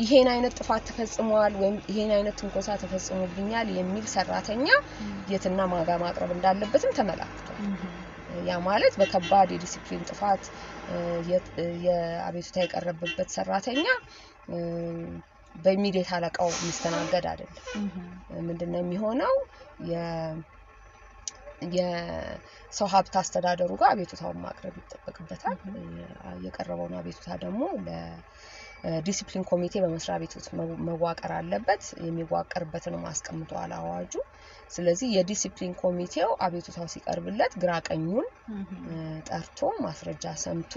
[0.03, 4.69] ይሄን አይነት ጥፋት ተፈጽሟል ወይም ይሄን አይነት ትንኮሳ ተፈጽሞብኛል የሚል ሰራተኛ
[5.33, 7.63] የትና ማጋ ማቅረብ እንዳለበትም ተመላክቷል።
[8.49, 10.43] ያ ማለት በከባድ የዲሲፕሊን ጥፋት
[11.85, 13.87] የአቤቱታ የቀረበበት ሰራተኛ
[15.55, 17.65] በኢሚዲየት አለቃው የሚስተናገድ አይደለም።
[18.49, 19.35] ምንድን ነው የሚሆነው?
[21.71, 25.59] የሰው ሀብት አስተዳደሩ ጋር አቤቱታውን ማቅረብ ይጠበቅበታል።
[26.45, 27.63] የቀረበውን አቤቱታ ደግሞ
[28.85, 30.35] ለዲሲፕሊን ኮሚቴ በመስሪያ ቤት
[30.89, 34.15] መዋቀር አለበት። የሚዋቀርበትንም አስቀምጧል አዋጁ።
[34.71, 38.97] ስለዚህ የዲሲፕሊን ኮሚቴው አቤቱታው ሲቀርብለት ግራ ቀኙን እም፣ እ፣
[39.29, 40.75] ጠርቶ ማስረጃ ሰምቶ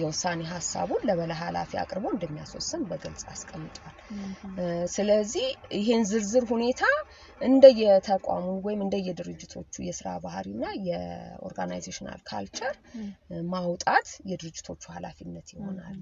[0.00, 3.96] የውሳኔ ሀሳቡን ለበላይ ኃላፊ አቅርቦ እንደሚያስወስን በግልጽ አስቀምጧል።
[4.94, 5.46] ስለዚህ
[5.78, 6.82] ይሄን ዝርዝር ሁኔታ
[7.40, 12.74] እንደየተቋሙ ወይም እንደየድርጅቶቹ የስራ ባህሪና የ organizational culture
[13.52, 15.98] ማውጣት የድርጅቶቹ ኃላፊነት ይሆናል።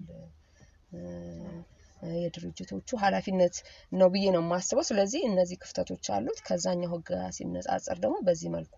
[2.18, 3.56] የድርጅቶቹ ኃላፊነት
[3.92, 8.76] ነው ብዬ ነው የማስበው። ስለዚህ እነዚህ ክፍተቶች አሉት። ከዛኛው ህግ ጋር ሲነጻጸር ደግሞ በዚህ መልኩ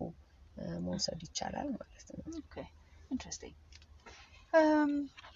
[0.85, 2.25] መውሰድ ይቻላል ማለት ነው።
[3.11, 3.55] interesting።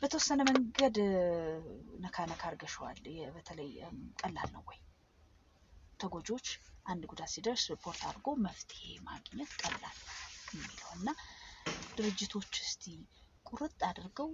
[0.01, 0.97] በተወሰነ መንገድ
[2.03, 2.99] ነካ ነካ አድርገሽዋል።
[3.35, 3.71] በተለይ
[4.21, 4.79] ቀላል ነው ወይ
[5.99, 6.47] ተጎጂዎች
[6.85, 9.97] አንድ ጉዳት ሲደርስ ሪፖርት አድርጎ መፍትሄ ማግኘት ቀላል
[10.53, 11.09] የሚለው እና
[11.97, 12.85] ድርጅቶች እስቲ
[13.45, 14.29] ቁርጥ አድርገው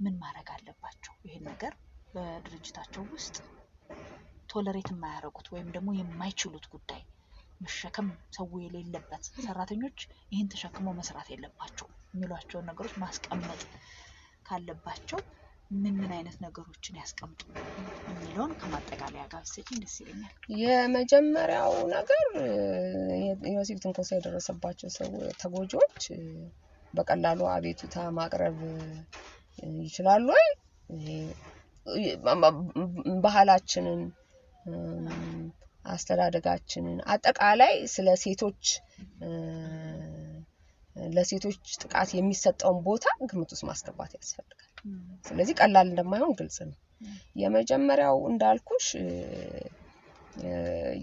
[0.00, 1.72] ምን ማድረግ አለባቸው ይህን ነገር
[2.14, 3.36] በድርጅታቸው ውስጥ
[4.48, 7.02] ቶለሬት የማያደርጉት ወይም ደግሞ የማይችሉት ጉዳይ
[7.60, 9.98] መሸከም ሰው የሌለበት ሰራተኞች
[10.32, 13.62] ይህን ተሸክመው መስራት የለባቸው የሚሏቸውን ነገሮች ማስቀመጥ
[14.46, 15.20] ካለባቸው
[15.74, 17.40] ምን ምን አይነት ነገሮችን ያስቀምጡ
[18.08, 22.24] የሚለውን ከማጠቃለያ ጋር ብትሰጪኝ ደስ ይለኛል። የመጀመሪያው ነገር
[23.48, 25.10] የወሲብ ትንኮሳ የደረሰባቸው ሰው
[25.42, 26.04] ተጎጂዎች
[26.94, 28.58] በቀላሉ አቤቱታ ማቅረብ
[29.84, 30.46] ይችላሉ ወይ?
[33.22, 34.00] ባህላችንን
[35.84, 38.62] አስተዳደጋችንን አጠቃላይ ስለ ሴቶች
[41.10, 44.64] ለሴቶች ጥቃት የሚሰጠውን ቦታ ግምት ውስጥ ማስገባት ያስፈልጋል።
[45.24, 46.76] ስለዚህ ቀላል እንደማይሆን ግልጽ ነው።
[47.36, 48.86] የመጀመሪያው እንዳልኩሽ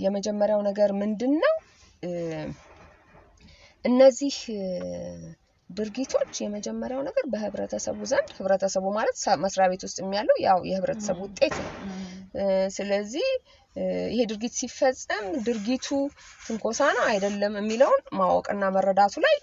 [0.04, 1.56] የመጀመሪያው ነገር ምንድን ነው?
[3.86, 4.36] እነዚህ
[5.70, 11.74] ድርጊቶች የመጀመሪያው ነገር በህብረተሰቡ ዘንድ ህብረተሰቡ ማለት መስሪያ ቤት ውስጥ ያለው ያው የህብረተሰቡ ውጤት ነው።
[12.76, 13.28] ስለዚህ
[14.10, 15.88] ይሄ ድርጊት ሲፈጸም ድርጊቱ
[16.46, 19.36] ትንኮሳ ነው አይደለም የሚለውን ማወቅና መረዳቱ ላይ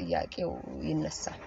[0.00, 0.52] ጥያቄው
[0.86, 1.40] ይነሳል።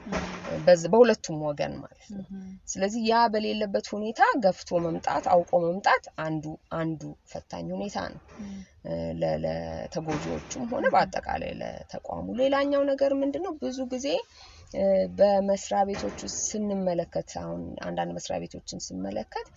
[0.87, 2.25] በሁለቱም ወገን ማለት ነው።
[2.67, 6.45] ስለዚህ ያ በሌለበት ሁኔታ ገፍቶ መምጣት አውቆ መምጣት አንዱ
[6.79, 8.21] አንዱ ፈታኝ ሁኔታ ነው
[9.43, 13.53] ለተጎጂዎቹም ሆነ በአጠቃላይ ለተቋሙ። ሌላኛው ነገር ምንድን ነው?
[13.63, 14.07] ብዙ ጊዜ
[15.17, 19.47] በመስሪያ ቤቶች ውስጥ ስንመለከት አሁን አንዳንድ መስሪያ ቤቶችን ስመለከት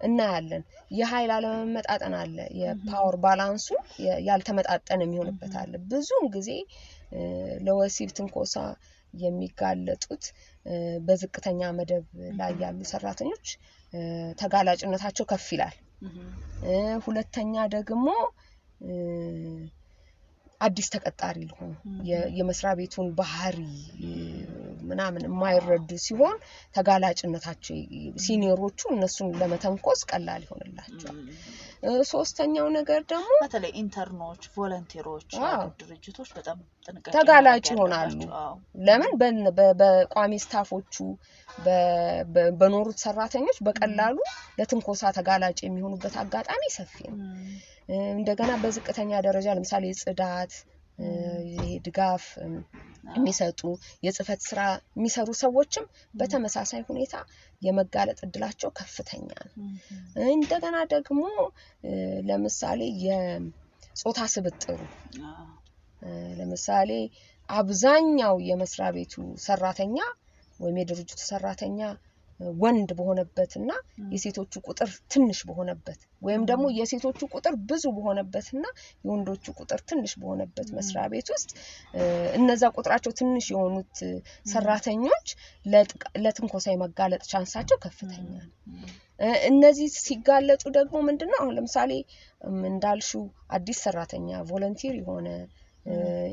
[0.00, 3.68] እናያለን የኃይል አለመመጣጠን አለ። የፓወር ባላንሱ
[4.28, 6.50] ያልተመጣጠነ የሚሆንበት አለ። ብዙውን ጊዜ
[7.66, 8.54] ለወሲብ ትንኮሳ
[9.14, 10.24] የሚጋለጡት
[11.06, 12.04] በዝቅተኛ መደብ
[12.38, 13.46] ላይ ያሉ ሰራተኞች
[14.38, 15.76] ተጋላጭነታቸው ከፍ ይላል።
[17.06, 18.06] ሁለተኛ ደግሞ
[20.60, 21.70] አዲስ ተቀጣሪ ሊሆኑ
[22.08, 23.58] የ- የመስሪያ ቤቱን ባህሪ
[24.88, 26.36] ምናምን የማይረዱ ሲሆን
[26.74, 27.76] ተጋላጭነታቸው
[28.24, 31.18] ሲኒየሮቹ እነሱን ለመተንኮስ ቀላል ይሆንላቸዋል።
[32.10, 35.28] ሶስተኛው ነገር ደግሞ በተለይ ኢንተርኖች፣ ቮለንቴሮች
[35.80, 36.58] ድርጅቶች በጣም
[37.14, 38.18] ተጋላጭ ይሆናሉ።
[38.86, 39.12] ለምን?
[39.80, 40.94] በቋሚ ስታፎቹ
[42.60, 44.16] በኖሩት ሰራተኞች በቀላሉ
[44.58, 47.18] ለትንኮሳ ተጋላጭ የሚሆኑበት አጋጣሚ ሰፊ ነው።
[48.14, 50.52] እንደገና በዝቅተኛ ደረጃ ለምሳሌ ጽዳት፣
[51.48, 52.24] ይሄ ድጋፍ
[53.10, 53.60] የሚሰጡ
[54.02, 54.60] የጽህፈት ስራ
[54.96, 55.84] የሚሰሩ ሰዎችም
[56.14, 57.14] በተመሳሳይ ሁኔታ
[57.62, 59.54] የመጋለጥ እድላቸው ከፍተኛ ነው።
[60.32, 61.22] እንደገና ደግሞ
[62.28, 64.78] ለምሳሌ የጾታ ስብጥሩ
[66.38, 66.90] ለምሳሌ
[67.48, 69.98] አብዛኛው የመስሪያ ቤቱ ሰራተኛ
[70.60, 71.80] ወይም የድርጅቱ ሰራተኛ
[72.62, 73.70] ወንድ በሆነበት እና
[74.12, 78.64] የሴቶቹ ቁጥር ትንሽ በሆነበት ወይም ደግሞ የሴቶቹ ቁጥር ብዙ በሆነበት እና
[79.04, 81.50] የወንዶቹ ቁጥር ትንሽ በሆነበት መስሪያ ቤት ውስጥ
[82.38, 83.94] እነዛ ቁጥራቸው ትንሽ የሆኑት
[84.52, 85.28] ሰራተኞች
[86.24, 88.50] ለትንኮሳ የመጋለጥ ቻንሳቸው ከፍተኛ ነው።
[89.48, 91.92] እነዚህ ሲጋለጡ ደግሞ ምንድን ነው አሁን ለምሳሌ
[92.66, 93.10] እንዳልሽው
[93.56, 95.28] አዲስ ሰራተኛ volunteer የሆነ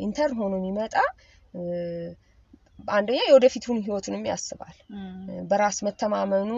[0.06, 0.96] intern ሆኖ የሚመጣ
[2.92, 4.76] አንደኛ የወደፊቱን ህይወቱንም ያስባል።
[5.50, 6.52] በራስ መተማመኑ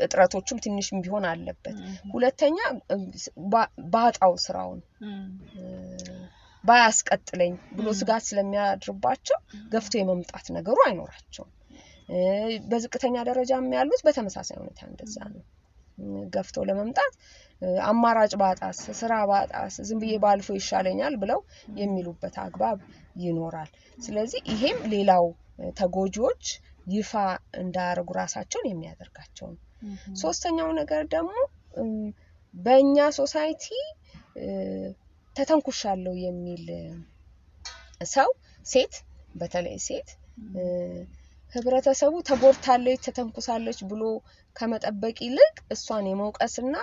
[0.00, 1.76] እጥረቶቹም ትንሽም ቢሆን አለበት።
[2.12, 2.58] ሁለተኛ
[3.92, 4.80] ባጣዉስ ስራውን
[6.64, 9.38] ባያስቀጥለኝ ብሎ ስጋት ስለሚያድርባቸው
[9.72, 11.52] ገፍቶ የመምጣት ነገሩ አይኖራቸውም።
[12.70, 15.42] በዝቅተኛ ደረጃም ያሉት በተመሳሳይ ሁኔታ እንደዛ ነው።
[16.34, 17.12] ገፍቶ ለመምጣት
[17.84, 21.40] አማራጭ ባጣስ፣ ስራ ባጣስ፣ ዝም ብዬ ባልፎ ይሻለኛል ብለው
[21.80, 22.78] የሚሉበት አግባብ
[23.18, 25.26] ይኖራል። ስለዚህ ይሄም ሌላው
[25.76, 26.44] ተጎጂዎች
[26.88, 27.12] ይፋ
[27.60, 29.62] እንዳያደርጉ ራሳቸውን የሚያደርጋቸው ነው።
[30.20, 31.32] ሶስተኛው ነገር ደግሞ
[32.54, 33.64] በእኛ ሶሳይቲ
[35.36, 36.66] ተተንኩሻለሁ የሚል
[38.10, 38.30] ሰው
[38.66, 38.94] ሴት
[39.34, 40.08] በተለይ ሴት
[41.56, 44.02] ህብረተሰቡ ተጎድታለች፣ ተተንኩሳለች ብሎ
[44.56, 46.74] ከመጠበቅ ይልቅ እሷን የመውቀስና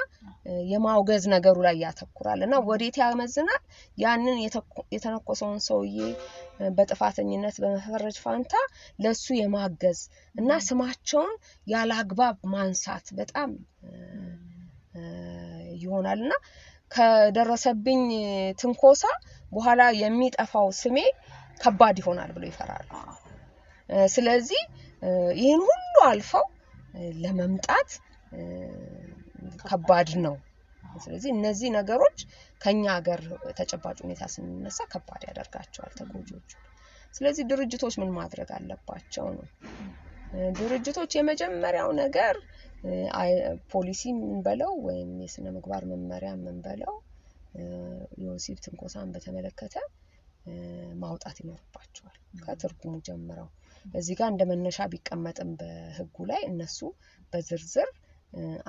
[0.72, 3.62] የማውገዝ ነገሩ ላይ ያተኩራል እና ወዴት ያመዝናል?
[3.98, 4.38] ያንን
[4.96, 5.98] የተነኮሰውን ሰውዬ
[6.76, 8.54] በጥፋተኝነት በመፈረጅ ፋንታ
[9.00, 10.00] ለሱ የማገዝ
[10.36, 11.34] እና ስማቸውን
[11.68, 13.52] ያለ አግባብ ማንሳት በጣም
[15.84, 16.34] ይሆናል እና
[16.92, 18.02] ከደረሰብኝ
[18.60, 19.04] ትንኮሳ
[19.52, 20.98] በኋላ የሚጠፋው ስሜ
[21.62, 22.90] ከባድ ይሆናል ብሎ ይፈራሉ።
[24.14, 24.62] ስለዚህ
[25.40, 26.46] ይህን ሁሉ አልፈው
[27.22, 27.90] ለመምጣት
[29.64, 30.36] ከባድ ነው።
[30.98, 32.20] ስለዚህ እነዚህ ነገሮች
[32.62, 33.22] ከኛ ሀገር
[33.58, 36.52] ተጨባጭ ሁኔታ ስንነሳ ከባድ ያደርጋቸዋል ተጎጂዎቹ።
[37.14, 39.48] ስለዚህ ድርጅቶች ምን ማድረግ አለባቸው ነው።
[40.60, 42.36] ድርጅቶች የመጀመሪያው ነገር
[43.72, 46.94] ፖሊሲ የምንበለው ወይም የስነ ምግባር መመሪያ የምንበለው
[47.54, 47.64] እ፣
[48.22, 49.76] የወሲብ ትንኮሳን በተመለከተ
[51.04, 53.50] ማውጣት ይኖርባቸዋል ከትርጉሙ ጀምረው
[53.94, 56.80] እዚህ ጋር እንደ መነሻ ቢቀመጥም በህጉ ላይ እነሱ
[57.34, 57.90] በዝርዝር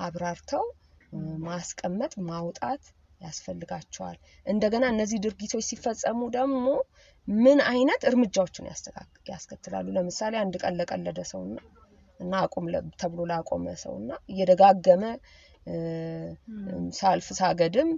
[0.05, 0.65] አብራርተው
[1.45, 2.83] ማስቀመጥ ማውጣት
[3.21, 6.65] ያስፈልጋቸዋል። እንደገና እነዚህ ድርጊቶች ሲፈጸሙ ደግሞ
[7.27, 8.67] ምን አይነት እርምጃዎችን
[9.29, 9.85] ያስከትላሉ?
[9.97, 11.57] ለምሳሌ አንድ ቀን ለቀለደ ሰውና
[12.19, 12.65] እና አቁም
[13.01, 15.03] ተብሎ ላቆመ ሰውና እየደጋገመ
[16.97, 17.89] ሳልፍ ሳገድም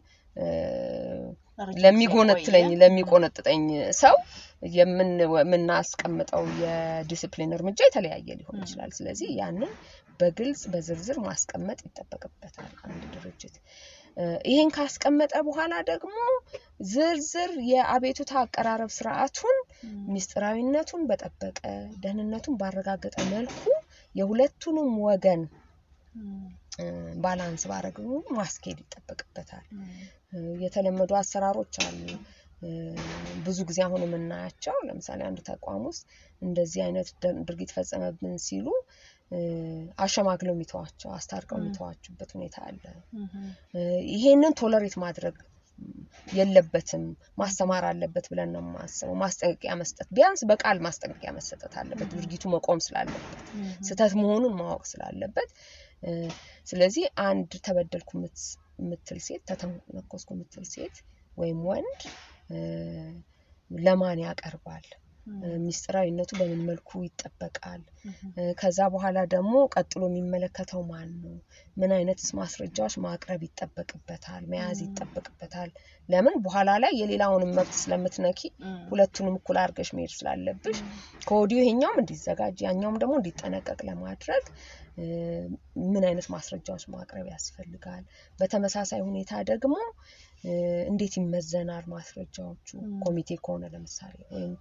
[1.83, 3.63] ለሚጎነትለኝ ለሚቆነጥጠኝ
[3.99, 4.15] ሰው
[4.73, 9.71] የምናስቀምጠው የዲስፕሊን እርምጃ የተለያየ ሊሆን ይችላል። ስለዚህ ያንን
[10.19, 13.55] በግልጽ በዝርዝር ማስቀመጥ ይጠበቅበታል አንድ ድርጅት።
[14.47, 16.15] ይህን ካስቀመጠ በኋላ ደግሞ
[16.91, 19.57] ዝርዝር የአቤቱታ አቀራረብ ስርዓቱን
[20.13, 21.59] ሚስጥራዊነቱን በጠበቀ
[22.03, 23.61] ደህንነቱን ባረጋገጠ መልኩ
[24.15, 25.43] የሁለቱንም ወገን
[27.21, 27.97] balance ባረገ
[28.35, 29.65] ማስኬድ ይጠበቅበታል።
[30.63, 32.01] የተለመዱ አሰራሮች አሉ።
[33.45, 36.03] ብዙ ጊዜ አሁን የምናያቸው ለምሳሌ አንድ ተቋም ውስጥ
[36.41, 37.09] እንደዚህ አይነት
[37.41, 38.67] ድርጊት ፈጸመብን ሲሉ
[39.99, 42.83] አሸማግለው የሚተዋቸው አስታርቀው የሚተዋቸውበት ሁኔታ አለ።
[44.13, 45.37] ይሄንን tolerate ማድረግ
[46.29, 47.03] የለበትም
[47.39, 53.35] ማስተማር አለበት ብለን ነው የማስበው። ማስጠንቀቂያ መስጠት ቢያንስ በቃል ማስጠንቀቂያ መሰጠት አለበት፣ ድርጊቱ መቆም ስላለበት
[53.87, 55.51] ስህተት መሆኑን ማወቅ ስላለበት
[56.67, 58.11] ስለዚህ አንድ ተበደልኩ
[58.79, 60.95] የምትል ሴት ተተነኮስኩ የምትል ሴት
[61.37, 61.99] ወይም ወንድ
[63.71, 64.85] ለማን ያቀርባል?
[65.63, 67.81] ሚስጥራዊነቱ በምን መልኩ ይጠበቃል?
[68.59, 71.35] ከዛ በኋላ ደግሞ ቀጥሎ የሚመለከተው ማን ነው?
[71.77, 74.43] ምን አይነትስ ማስረጃዎች ማቅረብ ይጠበቅበታል?
[74.53, 75.71] መያዝ ይጠበቅበታል?
[76.09, 78.41] ለምን በኋላ ላይ የሌላውንም መብት ስለምትነኪ
[78.91, 80.79] ሁለቱንም እኩል አድርገሽ መሄድ ስላለብሽ
[81.27, 84.45] ከወዲሁ ይሄኛውም እንዲዘጋጅ ያኛውም ደግሞ እንዲጠነቀቅ ለማድረግ
[85.87, 88.03] ምን አይነት ማስረጃዎች ማቅረብ ያስፈልጋል?
[88.39, 89.75] በተመሳሳይ ሁኔታ ደግሞ
[90.89, 92.67] እንዴት ይመዘናል ማስረጃዎቹ?
[93.05, 94.53] ኮሚቴ ከሆነ ለምሳሌ ወይም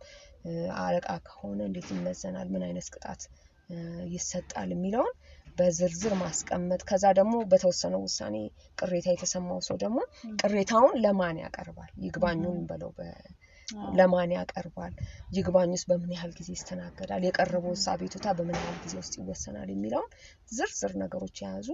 [0.81, 2.49] አለቃ ከሆነ እንዴት ይመዘናል?
[2.55, 3.23] ምን አይነት ቅጣት
[4.15, 5.15] ይሰጣል የሚለውን
[5.57, 8.37] በዝርዝር ማስቀመጥ ከዛ ደግሞ በተወሰነው ውሳኔ
[8.79, 9.99] ቅሬታ የተሰማው ሰው ደግሞ
[10.43, 11.91] ቅሬታውን ለማን ያቀርባል?
[12.05, 12.91] ይግባኙን በለው
[13.99, 14.93] ለማን ያቀርባል?
[15.33, 17.23] ይግባኙስ በምን ያህል ጊዜ ይስተናገዳል?
[17.29, 19.69] የቀረበው አቤቱታ በምን ያህል ጊዜ ውስጥ ይወሰናል?
[19.75, 20.11] የሚለውን
[20.53, 21.69] ዝርዝር ነገሮች የያዙ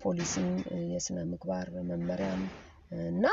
[0.00, 0.50] ፖሊሲም
[0.92, 2.42] የስነ ምግባር መመሪያም
[2.90, 3.24] እና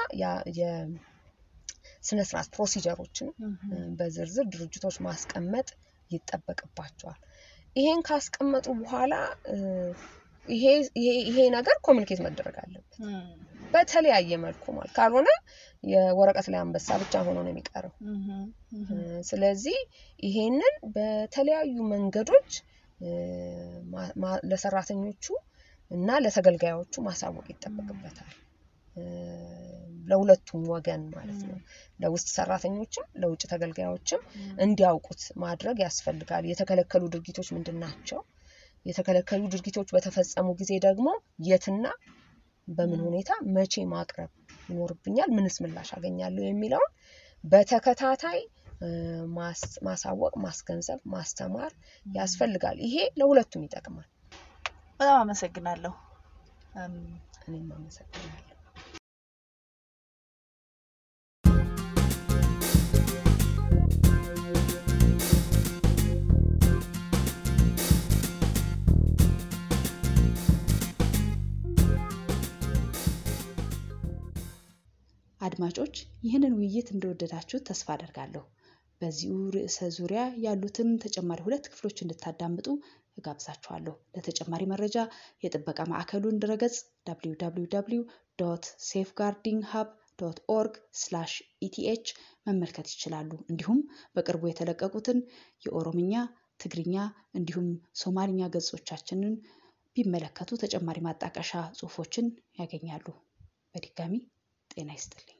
[2.10, 3.30] ያ- የስነ ስርዓት ፕሮሲጀሮችን
[3.98, 5.68] በዝርዝር ድርጅቶች ማስቀመጥ
[6.12, 7.18] ይጠበቅባቸዋል።
[7.76, 9.14] ይሄን ካስቀመጡ በኋላ
[11.28, 12.94] ይሄ ነገር ኮሚኒኬት መደረግ አለበት
[13.74, 15.30] በተለያየ መልኩ ማለት ካልሆነ
[15.84, 17.94] የወረቀት ላይ አንበሳ ብቻ ሆኖ ነው የሚቀረው።
[19.30, 19.78] ስለዚህ
[20.20, 22.52] ይሄንን በተለያዩ መንገዶች
[24.52, 25.26] ለሰራተኞቹ
[25.92, 28.32] እና ለተገልጋዮቹ ማሳወቅ ይጠበቅበታል።
[30.08, 31.58] ለሁለቱም ወገን ማለት ነው።
[32.00, 34.22] ለውስጥ ሰራተኞችም ለውጭ ተገልጋዮችም
[34.60, 38.20] እንዲያውቁት ማድረግ ያስፈልጋል። የተከለከሉ ድርጊቶች ምንድን ናቸው?
[38.86, 41.08] የተከለከሉ ድርጊቶች በተፈጸሙ ጊዜ ደግሞ
[41.48, 41.86] የትና
[42.68, 44.32] በምን ሁኔታ መቼ ማቅረብ
[44.70, 46.92] ይኖርብኛል፣ ምንስ ምላሽ አገኛለሁ የሚለውን
[47.44, 48.40] በተከታታይ
[49.86, 51.72] ማሳወቅ፣ ማስገንዘብ፣ ማስተማር
[52.14, 54.08] ያስፈልጋል። ይሄ ለሁለቱም ይጠቅማል።
[55.00, 55.94] በጣም አመሰግናለሁ።
[57.48, 58.47] እኔም አመሰግናለሁ።
[75.48, 78.44] አድማጮች ይህንን ውይይት እንደወደዳችሁት ተስፋ አደርጋለሁ።
[79.02, 82.68] በዚሁ ርዕስ ዙሪያ ያሉትን ተጨማሪ ሁለት ክፍሎች እንድታዳምጡ
[83.18, 84.98] እጋብዛችኋለሁ። ለተጨማሪ መረጃ
[85.44, 86.76] የጥበቃ ማዕከሉን ድረገጽ
[87.10, 88.02] www
[88.88, 89.88] safeguarding hub
[90.20, 92.06] dot org slash ETH
[92.48, 93.80] መመልከት ይችላሉ። እንዲሁም
[94.16, 95.20] በቅርቡ የተለቀቁትን
[95.66, 96.14] የኦሮምኛ፣
[96.60, 96.96] ትግርኛ
[97.40, 97.68] እንዲሁም
[98.02, 99.36] ሶማልኛ ገጾቻችንን
[99.96, 102.28] ቢመለከቱ ተጨማሪ ማጣቀሻ ጽሑፎችን
[102.60, 103.08] ያገኛሉ።
[103.74, 104.14] በድጋሚ
[104.72, 105.37] ጤና ይስጥልኝ።